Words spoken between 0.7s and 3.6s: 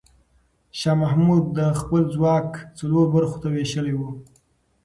شاه محمود خپل ځواک څلور برخو ته